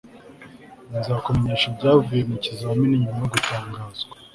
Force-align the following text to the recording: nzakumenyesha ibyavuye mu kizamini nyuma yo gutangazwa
nzakumenyesha 0.97 1.65
ibyavuye 1.71 2.21
mu 2.29 2.37
kizamini 2.43 2.95
nyuma 3.01 3.21
yo 3.23 3.27
gutangazwa 3.33 4.13